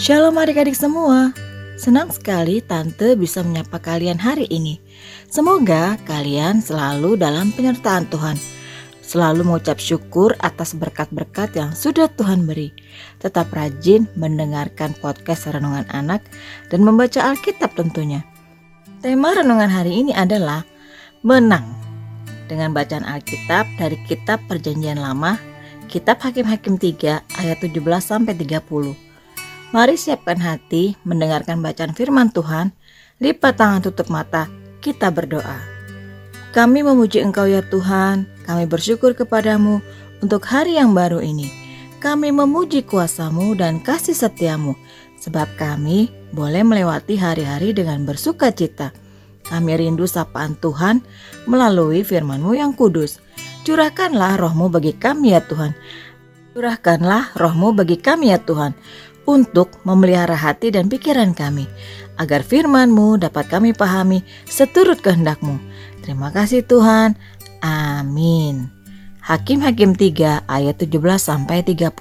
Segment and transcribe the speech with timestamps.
[0.00, 1.28] Shalom adik-adik semua.
[1.76, 4.80] Senang sekali Tante bisa menyapa kalian hari ini.
[5.28, 8.40] Semoga kalian selalu dalam penyertaan Tuhan.
[9.04, 12.72] Selalu mengucap syukur atas berkat-berkat yang sudah Tuhan beri.
[13.20, 16.24] Tetap rajin mendengarkan podcast Renungan Anak
[16.72, 18.24] dan membaca Alkitab tentunya.
[19.04, 20.64] Tema renungan hari ini adalah
[21.20, 21.76] menang.
[22.48, 25.36] Dengan bacaan Alkitab dari kitab Perjanjian Lama,
[25.92, 29.09] kitab Hakim-hakim 3 ayat 17 sampai 30.
[29.70, 32.74] Mari siapkan hati mendengarkan bacaan firman Tuhan.
[33.22, 34.50] Lipat tangan tutup mata,
[34.82, 35.62] kita berdoa.
[36.50, 39.78] Kami memuji Engkau ya Tuhan, kami bersyukur kepadamu
[40.18, 41.46] untuk hari yang baru ini.
[42.02, 44.74] Kami memuji kuasamu dan kasih setiamu,
[45.22, 48.90] sebab kami boleh melewati hari-hari dengan bersuka cita.
[49.46, 50.98] Kami rindu sapaan Tuhan
[51.46, 53.22] melalui firman-Mu yang kudus.
[53.62, 55.78] Curahkanlah rohmu bagi kami ya Tuhan.
[56.58, 58.74] Curahkanlah rohmu bagi kami ya Tuhan
[59.24, 61.68] untuk memelihara hati dan pikiran kami,
[62.20, 65.56] agar firman-Mu dapat kami pahami seturut kehendak-Mu.
[66.04, 67.16] Terima kasih Tuhan.
[67.60, 68.72] Amin.
[69.20, 71.92] Hakim-Hakim 3 ayat 17 sampai 30.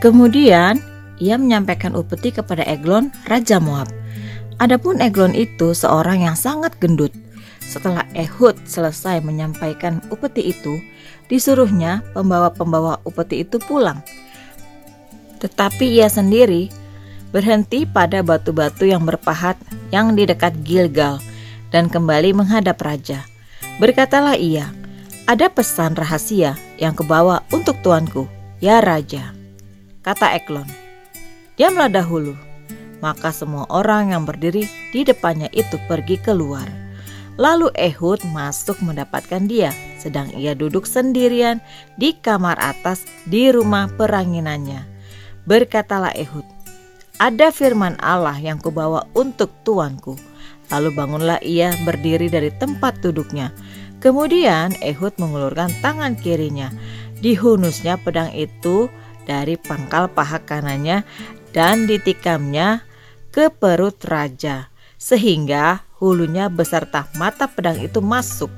[0.00, 0.80] Kemudian
[1.22, 3.86] ia menyampaikan upeti kepada Eglon, Raja Moab.
[4.58, 7.14] Adapun Eglon itu seorang yang sangat gendut.
[7.62, 10.82] Setelah Ehud selesai menyampaikan upeti itu,
[11.30, 14.02] disuruhnya pembawa-pembawa upeti itu pulang.
[15.42, 16.70] Tetapi ia sendiri
[17.34, 19.58] berhenti pada batu-batu yang berpahat
[19.90, 21.18] yang di dekat Gilgal
[21.74, 23.26] dan kembali menghadap raja.
[23.80, 24.70] Berkatalah ia,
[25.26, 28.28] ada pesan rahasia yang kebawa untuk tuanku,
[28.60, 29.32] ya raja.
[30.04, 30.68] Kata Eklon,
[31.56, 32.36] diamlah dahulu.
[33.02, 36.70] Maka semua orang yang berdiri di depannya itu pergi keluar.
[37.34, 41.58] Lalu Ehud masuk mendapatkan dia, sedang ia duduk sendirian
[41.98, 44.91] di kamar atas di rumah peranginannya.
[45.42, 46.46] Berkatalah Ehud,
[47.18, 50.14] ada firman Allah yang kubawa untuk tuanku.
[50.70, 53.50] Lalu bangunlah ia berdiri dari tempat duduknya.
[53.98, 56.70] Kemudian Ehud mengulurkan tangan kirinya.
[57.18, 58.86] Dihunusnya pedang itu
[59.26, 61.02] dari pangkal paha kanannya
[61.50, 62.86] dan ditikamnya
[63.34, 64.70] ke perut raja.
[64.94, 68.50] Sehingga hulunya beserta mata pedang itu masuk.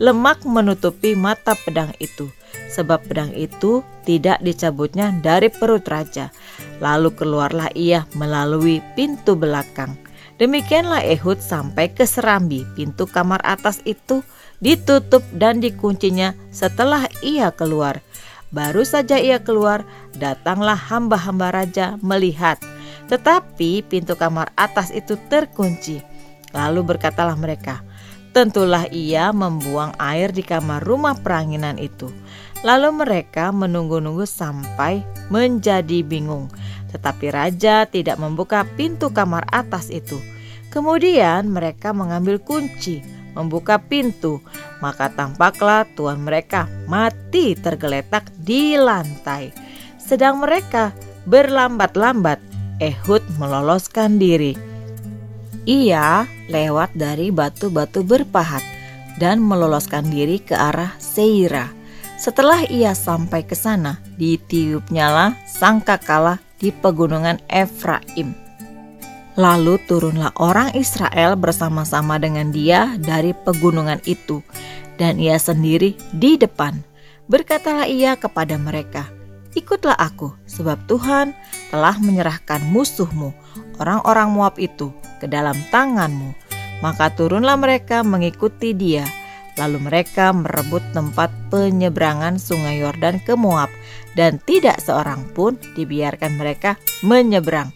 [0.00, 2.32] Lemak menutupi mata pedang itu
[2.72, 6.32] sebab pedang itu tidak dicabutnya dari perut raja.
[6.80, 9.94] Lalu keluarlah ia melalui pintu belakang.
[10.40, 14.26] Demikianlah Ehud sampai ke serambi pintu kamar atas itu
[14.58, 18.02] ditutup dan dikuncinya setelah ia keluar.
[18.52, 19.80] Baru saja ia keluar,
[20.16, 22.60] datanglah hamba-hamba raja melihat.
[23.08, 26.04] Tetapi pintu kamar atas itu terkunci.
[26.52, 27.80] Lalu berkatalah mereka,
[28.32, 32.08] tentulah ia membuang air di kamar rumah peranginan itu.
[32.64, 36.48] Lalu mereka menunggu-nunggu sampai menjadi bingung.
[36.92, 40.16] Tetapi raja tidak membuka pintu kamar atas itu.
[40.72, 43.04] Kemudian mereka mengambil kunci,
[43.36, 44.40] membuka pintu,
[44.80, 49.52] maka tampaklah tuan mereka mati tergeletak di lantai.
[50.00, 50.96] Sedang mereka
[51.28, 52.40] berlambat-lambat,
[52.80, 54.71] Ehud meloloskan diri.
[55.62, 58.62] Ia lewat dari batu-batu berpahat
[59.22, 61.82] dan meloloskan diri ke arah Seira
[62.22, 68.30] setelah ia sampai ke sana, ditiupnyalah sangkakala di pegunungan Efraim.
[69.34, 74.38] Lalu turunlah orang Israel bersama-sama dengan dia dari pegunungan itu,
[75.02, 76.78] dan ia sendiri di depan.
[77.26, 79.10] Berkatalah ia kepada mereka,
[79.58, 81.34] "Ikutlah aku, sebab Tuhan
[81.74, 83.34] telah menyerahkan musuhmu,
[83.82, 86.34] orang-orang Moab itu, ke dalam tanganmu."
[86.82, 89.06] Maka turunlah mereka mengikuti dia
[89.60, 93.68] Lalu mereka merebut tempat penyeberangan sungai Yordan ke Moab
[94.16, 97.68] dan tidak seorang pun dibiarkan mereka menyeberang.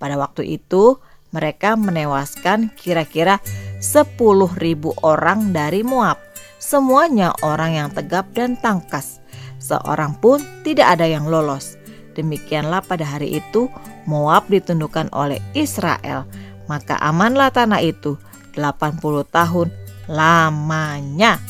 [0.00, 0.96] Pada waktu itu
[1.28, 3.44] mereka menewaskan kira-kira
[3.84, 4.56] 10.000
[5.04, 6.16] orang dari Moab.
[6.56, 9.20] Semuanya orang yang tegap dan tangkas.
[9.60, 11.76] Seorang pun tidak ada yang lolos.
[12.16, 13.68] Demikianlah pada hari itu
[14.08, 16.24] Moab ditundukkan oleh Israel.
[16.68, 18.20] Maka amanlah tanah itu
[18.54, 19.68] 80 tahun
[20.06, 21.40] lamanya.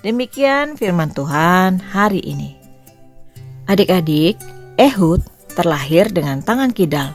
[0.00, 2.56] Demikian firman Tuhan hari ini.
[3.68, 4.40] Adik-adik,
[4.80, 5.20] Ehud
[5.52, 7.12] terlahir dengan tangan kidal,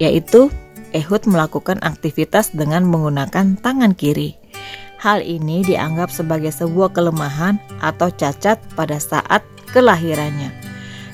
[0.00, 0.50] yaitu
[0.92, 4.36] Ehud melakukan aktivitas dengan menggunakan tangan kiri.
[5.00, 9.42] Hal ini dianggap sebagai sebuah kelemahan atau cacat pada saat
[9.72, 10.71] kelahirannya.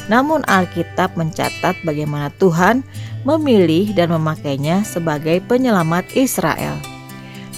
[0.09, 2.81] Namun Alkitab mencatat bagaimana Tuhan
[3.29, 6.81] memilih dan memakainya sebagai penyelamat Israel.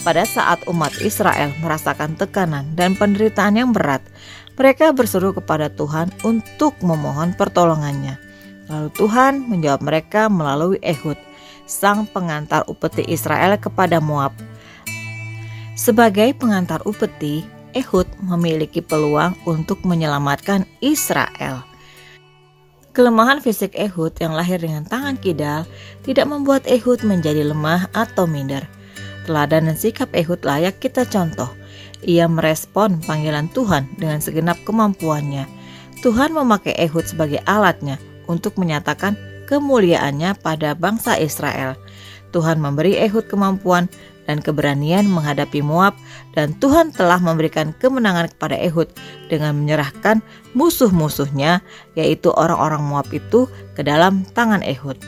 [0.03, 4.03] Pada saat umat Israel merasakan tekanan dan penderitaan yang berat,
[4.59, 8.19] mereka berseru kepada Tuhan untuk memohon pertolongannya.
[8.67, 11.17] Lalu Tuhan menjawab mereka melalui Ehud,
[11.71, 14.35] sang pengantar upeti Israel kepada Moab.
[15.79, 21.70] Sebagai pengantar upeti, Ehud memiliki peluang untuk menyelamatkan Israel.
[22.91, 25.63] Kelemahan fisik Ehud yang lahir dengan tangan kidal
[26.03, 28.67] tidak membuat Ehud menjadi lemah atau minder.
[29.31, 31.47] Teladan dan sikap Ehud layak kita contoh.
[32.03, 35.47] Ia merespon panggilan Tuhan dengan segenap kemampuannya.
[36.03, 39.15] Tuhan memakai Ehud sebagai alatnya untuk menyatakan
[39.47, 41.79] kemuliaannya pada bangsa Israel.
[42.35, 43.87] Tuhan memberi Ehud kemampuan
[44.29, 45.97] dan keberanian menghadapi Moab
[46.37, 48.93] dan Tuhan telah memberikan kemenangan kepada Ehud
[49.33, 50.21] dengan menyerahkan
[50.53, 51.65] musuh-musuhnya
[51.97, 55.01] yaitu orang-orang Moab itu ke dalam tangan Ehud.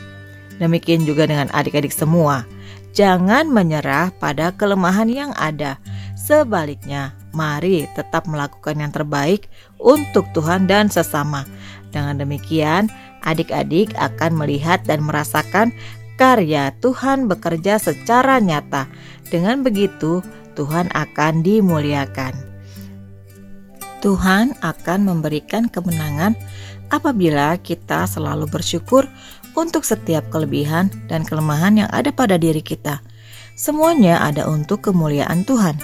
[0.61, 2.45] Demikian juga dengan adik-adik semua.
[2.93, 5.81] Jangan menyerah pada kelemahan yang ada.
[6.13, 9.49] Sebaliknya, mari tetap melakukan yang terbaik
[9.81, 11.43] untuk Tuhan dan sesama.
[11.89, 12.87] Dengan demikian,
[13.25, 15.73] adik-adik akan melihat dan merasakan
[16.23, 18.87] karya Tuhan bekerja secara nyata.
[19.27, 20.23] Dengan begitu,
[20.55, 22.31] Tuhan akan dimuliakan.
[23.99, 26.39] Tuhan akan memberikan kemenangan
[26.87, 29.03] apabila kita selalu bersyukur
[29.59, 33.03] untuk setiap kelebihan dan kelemahan yang ada pada diri kita.
[33.59, 35.75] Semuanya ada untuk kemuliaan Tuhan.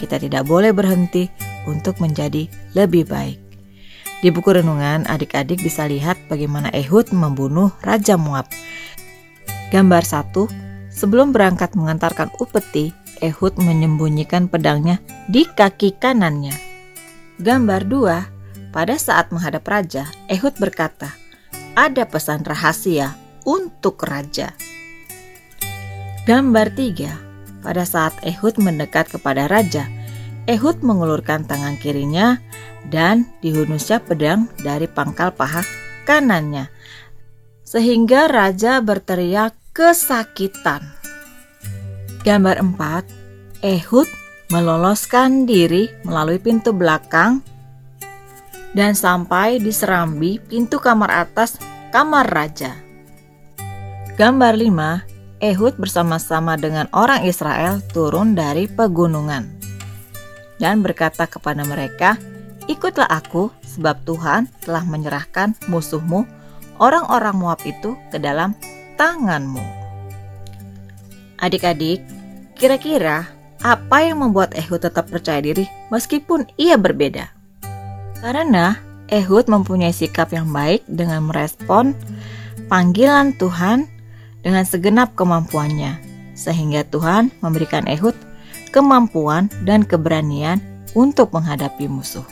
[0.00, 1.28] Kita tidak boleh berhenti
[1.68, 3.36] untuk menjadi lebih baik.
[4.22, 8.46] Di buku renungan, adik-adik bisa lihat bagaimana Ehud membunuh Raja Moab.
[9.72, 12.92] Gambar 1, sebelum berangkat mengantarkan upeti,
[13.24, 15.00] Ehud menyembunyikan pedangnya
[15.32, 16.52] di kaki kanannya.
[17.40, 21.16] Gambar 2, pada saat menghadap raja, Ehud berkata,
[21.72, 23.16] "Ada pesan rahasia
[23.48, 24.52] untuk raja."
[26.28, 27.16] Gambar 3,
[27.64, 29.88] pada saat Ehud mendekat kepada raja,
[30.44, 32.36] Ehud mengulurkan tangan kirinya
[32.92, 35.64] dan dihunusnya pedang dari pangkal paha
[36.04, 36.68] kanannya.
[37.64, 40.84] Sehingga raja berteriak kesakitan.
[42.28, 43.64] Gambar 4.
[43.64, 44.04] Ehud
[44.52, 47.40] meloloskan diri melalui pintu belakang
[48.76, 51.56] dan sampai di serambi pintu kamar atas
[51.88, 52.76] kamar raja.
[54.20, 55.40] Gambar 5.
[55.40, 59.48] Ehud bersama-sama dengan orang Israel turun dari pegunungan
[60.60, 62.20] dan berkata kepada mereka,
[62.70, 66.22] Ikutlah aku, sebab Tuhan telah menyerahkan musuhmu,
[66.78, 68.54] orang-orang Moab itu, ke dalam
[68.96, 69.62] tanganmu.
[71.42, 72.04] Adik-adik,
[72.54, 73.26] kira-kira
[73.62, 77.30] apa yang membuat Ehud tetap percaya diri meskipun ia berbeda?
[78.22, 78.78] Karena
[79.10, 81.92] Ehud mempunyai sikap yang baik dengan merespon
[82.70, 83.90] panggilan Tuhan
[84.42, 85.98] dengan segenap kemampuannya,
[86.34, 88.14] sehingga Tuhan memberikan Ehud
[88.72, 90.58] kemampuan dan keberanian
[90.96, 92.24] untuk menghadapi musuh.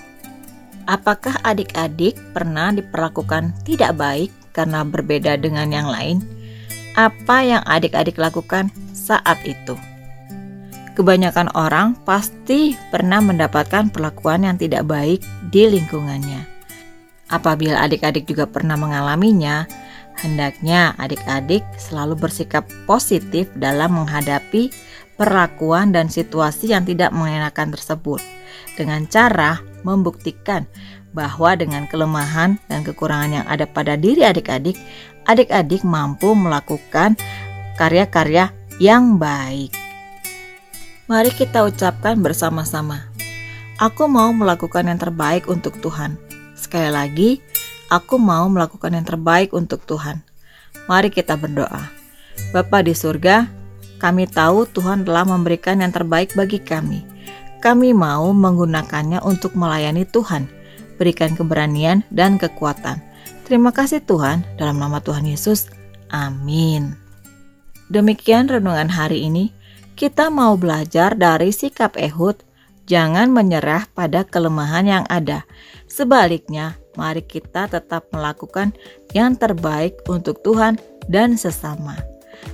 [0.89, 6.19] Apakah adik-adik pernah diperlakukan tidak baik karena berbeda dengan yang lain?
[6.99, 9.79] Apa yang adik-adik lakukan saat itu?
[10.99, 15.23] Kebanyakan orang pasti pernah mendapatkan perlakuan yang tidak baik
[15.55, 16.45] di lingkungannya.
[17.31, 19.71] Apabila adik-adik juga pernah mengalaminya,
[20.19, 24.75] hendaknya adik-adik selalu bersikap positif dalam menghadapi
[25.15, 28.19] perlakuan dan situasi yang tidak mengenakan tersebut
[28.75, 30.67] dengan cara membuktikan
[31.11, 34.79] bahwa dengan kelemahan dan kekurangan yang ada pada diri adik-adik,
[35.25, 37.17] adik-adik mampu melakukan
[37.81, 39.73] karya-karya yang baik.
[41.11, 43.11] Mari kita ucapkan bersama-sama.
[43.81, 46.21] Aku mau melakukan yang terbaik untuk Tuhan.
[46.55, 47.31] Sekali lagi,
[47.91, 50.23] aku mau melakukan yang terbaik untuk Tuhan.
[50.87, 51.91] Mari kita berdoa.
[52.55, 53.49] Bapa di surga,
[53.99, 57.03] kami tahu Tuhan telah memberikan yang terbaik bagi kami.
[57.61, 60.49] Kami mau menggunakannya untuk melayani Tuhan.
[60.97, 63.10] Berikan keberanian dan kekuatan.
[63.51, 65.67] Terima kasih Tuhan, dalam nama Tuhan Yesus.
[66.07, 66.95] Amin.
[67.91, 69.51] Demikian renungan hari ini.
[69.99, 72.47] Kita mau belajar dari sikap Ehud,
[72.87, 75.43] jangan menyerah pada kelemahan yang ada.
[75.91, 78.71] Sebaliknya, mari kita tetap melakukan
[79.19, 80.79] yang terbaik untuk Tuhan
[81.11, 81.99] dan sesama.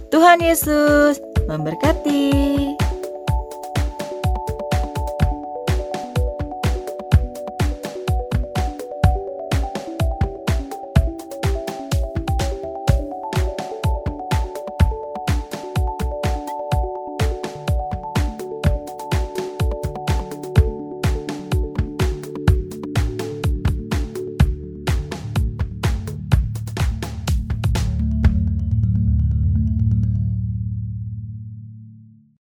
[0.09, 2.33] Tuhan Yesus memberkati.